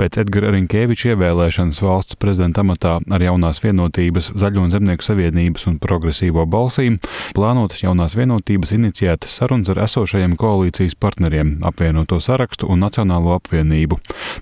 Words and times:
Pēc 0.00 0.16
Edgara 0.22 0.48
Rinkēviča 0.54 1.10
ievēlēšanas 1.10 1.82
valsts 1.84 2.16
prezidenta 2.16 2.62
amatā 2.64 2.94
ar 3.12 3.20
jaunās 3.20 3.58
vienotības, 3.60 4.30
Zaļo 4.40 4.62
un 4.64 4.70
Zemnieku 4.72 5.04
savienības 5.04 5.66
un 5.68 5.74
progresīvo 5.76 6.46
balsīm 6.48 6.94
plānotas 7.36 7.82
jaunās 7.82 8.14
vienotības 8.16 8.72
iniciētas 8.78 9.34
sarunas 9.36 9.68
ar 9.74 9.82
esošajiem 9.84 10.38
koalīcijas 10.40 10.96
partneriem, 10.96 11.50
apvienoto 11.68 12.16
sarakstu 12.16 12.70
un 12.72 12.80
Nacionālo 12.80 13.34
apvienību. 13.36 13.98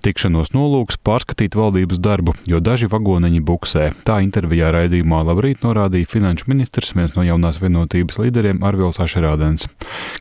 Tikšanos 0.07 0.53
nolūks 0.55 1.01
pārskatīt 1.03 1.59
valdības 1.59 1.99
darbu, 2.07 2.37
jo 2.47 2.63
daži 2.63 2.87
vagoneņi 2.95 3.43
buksē. 3.43 3.89
Tā 4.07 4.21
intervijā 4.23 4.71
raidījumā 4.77 5.25
Labrīt 5.27 5.67
norādīja 5.67 6.13
finanšu 6.15 6.53
ministrs, 6.53 6.95
viens 6.95 7.19
no 7.19 7.27
jaunās 7.27 7.59
vienotības 7.59 8.21
līderiem 8.23 8.63
Arvils 8.63 9.03
Ašerādens. 9.03 9.67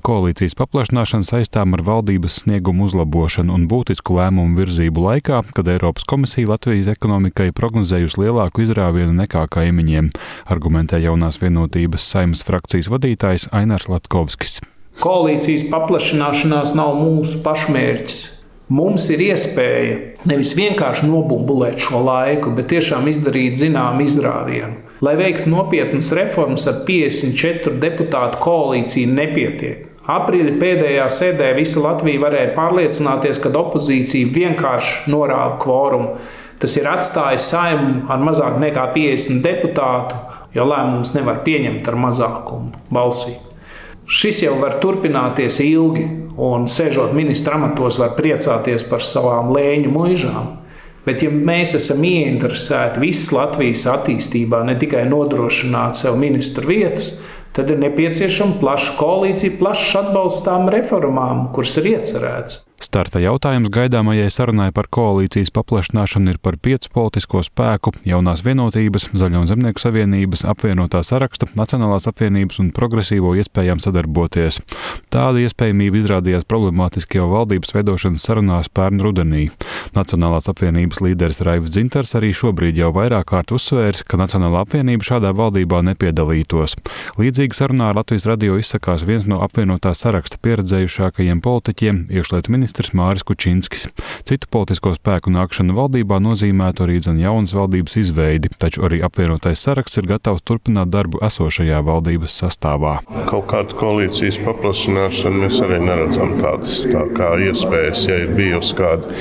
Koalīcijas 0.01 0.57
paplašināšana 0.57 1.29
saistām 1.29 1.77
ar 1.77 1.85
valdības 1.85 2.41
sniegumu 2.41 2.89
uzlabošanu 2.89 3.54
un 3.54 3.69
būtisku 3.69 4.17
lēmumu 4.17 4.63
virzību 4.63 5.05
laikā, 5.27 5.51
kad 5.53 5.67
Eiropas 5.67 6.03
komisija 6.07 6.47
Latvijas 6.47 6.87
ekonomikai 6.87 7.51
prognozējusi 7.51 8.21
lielāku 8.21 8.63
izrāvienu 8.63 9.13
nekā 9.13 9.47
kaimiņiem, 9.51 10.11
argumentē 10.47 10.99
jaunās 11.04 11.41
vienotības 11.41 12.05
saimas 12.07 12.43
frakcijas 12.47 12.87
vadītājs 12.87 13.49
Ainārs 13.51 13.89
Latkovskis. 13.89 14.61
Koalīcijas 15.01 15.68
paplašināšanās 15.71 16.73
nav 16.75 16.95
mūsu 16.97 17.43
pašmērķis. 17.43 18.23
Mums 18.69 19.09
ir 19.11 19.21
iespēja 19.29 19.97
nevis 20.27 20.54
vienkārši 20.57 21.07
nobumbulēt 21.07 21.79
šo 21.79 22.01
laiku, 22.04 22.51
bet 22.55 22.71
tiešām 22.71 23.07
izdarīt 23.07 23.59
zināmu 23.59 24.07
izrāvienu. 24.07 24.83
Lai 25.01 25.13
veiktu 25.15 25.51
nopietnas 25.51 26.09
reformas 26.18 26.65
ar 26.68 26.82
54 26.87 27.77
deputātu 27.83 28.41
koalīciju, 28.43 29.13
nepietiek. 29.13 29.85
Aprīļa 30.07 30.54
pēdējā 30.61 31.06
sēdē 31.11 31.50
visa 31.57 31.82
Latvija 31.84 32.22
varēja 32.23 32.53
pārliecināties, 32.56 33.42
ka 33.44 33.52
opozīcija 33.59 34.30
vienkārši 34.31 35.11
norāda 35.11 35.58
kvorumu. 35.59 36.14
Tas 36.61 36.78
ir 36.80 36.88
atstājis 36.89 37.50
saimu 37.52 38.06
ar 38.09 38.23
mazāk 38.23 38.56
nekā 38.61 38.88
50 38.95 39.44
deputātu, 39.44 40.16
jo 40.55 40.64
lēmums 40.66 41.11
nevar 41.17 41.44
pieņemt 41.44 41.91
ar 41.91 41.99
mazākumu 42.08 42.88
balsī. 42.94 43.36
Šis 44.08 44.39
jau 44.45 44.55
var 44.61 44.77
turpināties 44.80 45.59
ilgi, 45.66 46.05
un 46.39 46.69
sēžot 46.71 47.11
ministra 47.11 47.58
amatos, 47.59 47.99
var 47.99 48.16
priecāties 48.16 48.88
par 48.88 49.03
savām 49.03 49.52
lēņu 49.52 49.92
mūžām. 49.92 50.53
Bet, 51.03 51.21
ja 51.23 51.31
mēs 51.31 51.73
esam 51.75 51.99
ieinteresēti 52.03 53.03
visas 53.03 53.33
Latvijas 53.36 53.83
attīstībā, 53.92 54.64
ne 54.67 54.77
tikai 54.80 55.03
nodrošināt 55.11 55.99
sev 55.99 56.16
ministru 56.19 56.71
vietas, 56.71 57.17
tad 57.58 57.73
ir 57.73 57.81
nepieciešama 57.81 58.59
plaša 58.61 58.95
koalīcija, 59.00 59.58
plašs 59.58 59.95
atbalsts 60.03 60.45
tām 60.45 60.69
reformām, 60.69 61.47
kuras 61.55 61.73
ir 61.81 61.95
iecerētas. 61.95 62.66
Starta 62.78 63.17
jautājums 63.17 63.72
gaidāmajai 63.73 64.28
sarunai 64.30 64.67
par 64.70 64.86
koalīcijas 64.94 65.50
paplašināšanu 65.56 66.36
ir 66.36 66.38
par 66.38 66.59
piecu 66.61 66.92
politisko 66.94 67.39
spēku, 67.42 67.89
jaunās 68.06 68.44
vienotības, 68.45 69.08
Zaļo 69.17 69.39
un 69.42 69.47
Zemnieku 69.50 69.81
savienības, 69.81 70.44
apvienotā 70.45 71.02
saraksta, 71.02 71.48
Nacionālās 71.58 72.05
apvienības 72.11 72.61
un 72.61 72.70
progresīvo 72.78 73.31
iespējām 73.42 73.81
sadarboties. 73.81 74.59
Tāda 75.09 75.42
iespējamība 75.42 75.98
izrādījās 76.03 76.45
problemātiski 76.45 77.17
jau 77.17 77.25
valdības 77.31 77.73
veidošanas 77.80 78.28
sarunās 78.30 78.70
pērn 78.70 79.02
rudenī. 79.02 79.48
Nacionālās 79.98 80.45
apvienības 80.53 81.02
līderis 81.02 81.42
Raivs 81.50 81.73
Dzintars 81.73 82.14
arī 82.22 82.30
šobrīd 82.30 82.78
jau 82.78 82.92
vairāk 82.94 83.31
kārt 83.33 83.55
uzsvērs, 83.58 84.05
ka 84.05 84.22
Nacionālā 84.22 84.61
apvienība 84.67 85.09
šādā 85.09 85.33
valdībā 85.33 85.81
nepiedalītos. 85.89 86.78
Līdzīgi 87.17 87.58
sarunā 87.58 87.89
ar 87.89 88.03
Latvijas 88.03 88.30
radio 88.30 88.61
izsakās 88.61 89.08
viens 89.09 89.25
no 89.25 89.42
apvienotā 89.42 89.98
saraksta 89.98 90.38
pieredzējušākajiem 90.45 91.42
politiķiem, 91.42 92.05
iekšlietu 92.14 92.53
ministrs 92.53 92.66
ministrs 92.67 92.91
Māris 92.91 93.23
Kučinskis. 93.23 93.87
Citu 94.27 94.47
politisko 94.51 94.91
spēku 94.97 95.31
nākšana 95.31 95.71
valdībā 95.77 96.19
nozīmētu 96.19 96.83
arī 96.83 96.97
zin 96.99 97.19
jaunas 97.21 97.53
valdības 97.55 97.95
izveidi, 98.01 98.51
taču 98.59 98.83
arī 98.83 98.99
apvienotais 99.05 99.61
saraksts 99.63 100.01
ir 100.01 100.09
gatavs 100.09 100.43
turpināt 100.43 100.91
darbu 100.91 101.21
esošajā 101.23 101.79
valdības 101.87 102.35
sastāvā. 102.41 102.97
Kaut 103.30 103.47
kādu 103.53 103.77
koalīcijas 103.80 104.42
paplašināšanu 104.43 105.45
mēs 105.45 105.61
arī 105.64 105.80
neredzam 105.86 106.36
tādas 106.42 106.83
tā 106.92 107.05
kā 107.15 107.30
iespējas. 107.47 108.03
Ja 108.08 108.19
ir 108.25 108.36
bijusi 108.36 108.75
kāda 108.75 109.15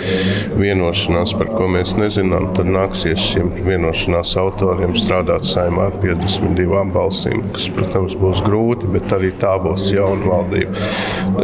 vienošanās, 0.58 1.36
par 1.38 1.52
ko 1.54 1.70
mēs 1.70 1.94
nezinām, 2.00 2.50
tad 2.58 2.70
nāksies 2.74 3.28
šiem 3.30 3.54
vienošanās 3.66 4.34
autoriem 4.42 4.98
strādāt 4.98 5.46
saimā 5.46 5.92
ar 5.92 6.00
52 6.02 6.82
balsīm, 6.96 7.46
kas, 7.54 7.70
protams, 7.78 8.18
būs 8.18 8.42
grūti, 8.46 8.90
bet 8.90 9.14
arī 9.14 9.30
tā 9.38 9.54
būs 9.62 9.92
jauna 9.94 10.34
valdība. 10.34 10.86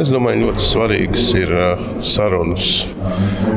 Es 0.02 0.10
domāju, 0.10 0.48
ļoti 0.48 0.66
svarīgs 0.66 1.32
ir 1.38 1.52
sarunas 2.00 2.88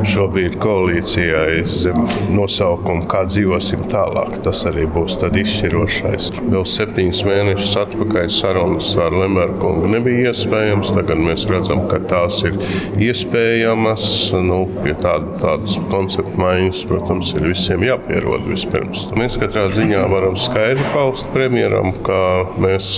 šobrīd 0.06 0.56
koalīcijai 0.62 1.64
zem 1.70 1.98
nosaukuma, 2.34 3.06
kā 3.10 3.24
dzīvosim 3.28 3.86
tālāk. 3.90 4.38
Tas 4.44 4.62
arī 4.68 4.86
būs 4.90 5.18
izšķirošais. 5.26 6.28
Vēl 6.46 6.64
septiņus 6.68 7.22
mēnešus 7.26 7.74
atpakaļ 7.82 8.28
sarunas 8.32 8.92
ar 9.02 9.14
Lemberkungu 9.16 9.90
nebija 9.90 10.32
iespējams. 10.32 10.92
Tagad 10.96 11.20
mēs 11.22 11.46
redzam, 11.50 11.84
ka 11.90 12.00
tās 12.10 12.42
ir 12.46 12.56
iespējamas. 13.02 14.06
Nu, 14.46 14.62
pie 14.82 14.94
tāda, 15.00 15.36
tādas 15.42 15.76
konceptu 15.90 16.36
maiņas, 16.40 16.84
protams, 16.90 17.32
ir 17.36 17.48
visiem 17.50 17.84
jāpierod 17.86 18.46
vispirms. 18.48 19.06
Mēs 19.18 19.38
katrā 19.40 19.66
ziņā 19.74 20.04
varam 20.12 20.38
skaidri 20.40 20.84
paust 20.94 21.28
premjeram, 21.34 21.92
ka 22.06 22.20
mēs 22.62 22.88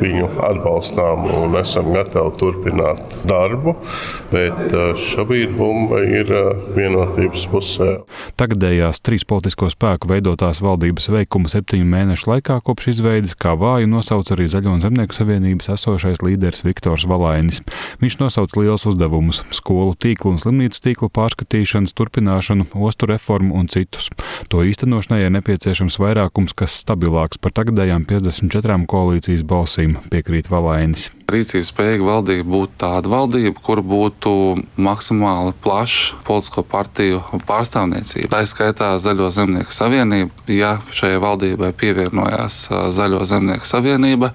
viņu 0.00 0.30
atbalstām 0.48 1.28
un 1.38 1.56
esam 1.60 1.92
gatavi 1.94 2.34
turpināt 2.40 3.18
darbu. 3.28 3.76
Bet 4.32 4.74
šobrīd 4.96 5.52
bumba 5.58 6.00
ir 6.06 6.30
vienotības 6.76 7.44
pusē. 7.52 7.88
Tagadējās 8.40 9.02
trīs 9.04 9.26
politisko 9.28 9.68
spēku 9.72 10.08
veidotās 10.10 10.62
valdības 10.64 11.10
veikuma 11.12 11.50
septiņu 11.52 11.88
mēnešu 11.88 12.30
laikā 12.30 12.58
kopš 12.64 12.90
izveides 12.94 13.36
kā 13.38 13.54
vāju 13.58 13.90
nosauc 13.90 14.30
arī 14.34 14.48
Zaļo 14.48 14.76
un 14.76 14.84
Zemnieku 14.84 15.16
savienības 15.16 15.70
esošais 15.74 16.22
līderis 16.24 16.64
Viktors 16.66 17.06
Valainis. 17.10 17.60
Viņš 18.02 18.18
nosauc 18.22 18.56
liels 18.58 18.86
uzdevumus- 18.88 19.42
skolu 19.58 19.96
tīklu 19.98 20.34
un 20.34 20.40
slimnīcu 20.42 20.80
tīklu 20.86 21.10
pārskatīšanas, 21.10 21.94
turpināšanu, 21.94 22.68
ostu 22.74 23.10
reformu 23.10 23.54
un 23.54 23.68
citus. 23.68 24.08
To 24.48 24.64
īstenošanai 24.64 25.24
ir 25.24 25.30
nepieciešams 25.30 25.98
vairākums, 25.98 26.54
kas 26.54 26.84
stabilāks 26.84 27.40
par 27.40 27.52
tagadējām 27.52 28.06
54 28.06 28.86
koalīcijas 28.86 29.42
balsīm, 29.42 29.98
piekrīt 30.10 30.48
Valainis 30.48 31.10
rīcības 31.28 31.68
spējīga 31.68 32.06
valdība 32.06 32.46
būtu 32.48 32.78
tāda 32.80 33.10
valdība, 33.12 33.60
kur 33.60 33.82
būtu 33.84 34.30
maksimāli 34.80 35.52
plaša 35.60 36.16
politisko 36.24 36.62
partiju 36.64 37.20
pārstāvniecība. 37.48 38.30
Tā 38.32 38.40
skaitā 38.48 38.94
Zaļo 39.02 39.28
zemnieku 39.34 39.74
savienība. 39.74 40.32
Ja 40.48 40.78
šajai 40.94 41.18
valdībai 41.20 41.74
pievienojās 41.76 42.56
Zaļo 42.96 43.20
zemnieku 43.28 43.68
savienība, 43.68 44.30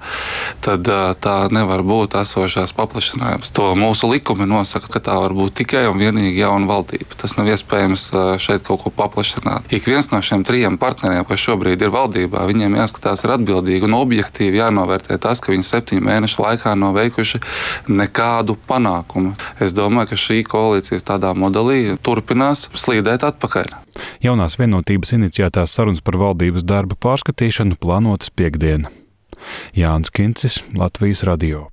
tad 0.62 0.86
tā 1.24 1.38
nevar 1.54 1.82
būt 1.82 2.14
esošās 2.22 2.76
paplašinājums. 2.78 3.50
To 3.58 3.72
mūsu 3.80 4.12
likumi 4.12 4.46
nosaka, 4.50 4.92
ka 4.94 5.02
tā 5.10 5.18
var 5.24 5.34
būt 5.34 5.58
tikai 5.64 5.88
un 5.90 5.98
vienīgi 5.98 6.44
jauna 6.44 6.70
valdība. 6.70 7.18
Tas 7.18 7.34
nav 7.40 7.50
iespējams 7.50 8.06
šeit 8.44 8.68
kaut 8.70 8.84
ko 8.86 8.94
paplašināt. 8.94 9.66
Ik 9.74 9.90
viens 9.90 10.12
no 10.14 10.22
šiem 10.22 10.46
trijiem 10.46 10.78
partneriem, 10.78 11.26
kas 11.26 11.42
šobrīd 11.42 11.82
ir 11.82 11.94
valdībā, 11.98 12.46
viņiem 12.54 12.78
jāskatās 12.84 13.26
ir 13.26 13.34
atbildīgi 13.40 13.90
un 13.90 13.98
objektīvi 13.98 14.62
jānovērtē 14.62 15.18
tas, 15.26 15.42
ka 15.42 15.56
viņi 15.56 15.70
septiņu 15.74 16.06
mēnešu 16.06 16.46
laikā 16.46 16.78
nav 16.84 16.98
veikuši 17.00 17.42
nekādu 17.90 18.58
panākumu. 18.70 19.34
Es 19.64 19.76
domāju, 19.76 20.14
ka 20.14 20.22
šī 20.26 20.42
koalīcija 20.48 21.04
tādā 21.08 21.34
modelī 21.38 21.98
turpinās 22.04 22.68
slīdēt 22.78 23.26
atpakaļ. 23.32 23.74
Jaunās 24.24 24.58
vienotības 24.60 25.16
iniciētās 25.18 25.74
sarunas 25.76 26.04
par 26.06 26.20
valdības 26.22 26.66
darba 26.68 27.00
pārskatīšanu 27.00 27.80
plānotas 27.82 28.34
piekdiena. 28.34 28.92
Jānis 29.76 30.14
Kincis, 30.14 30.64
Latvijas 30.78 31.24
Radio. 31.28 31.73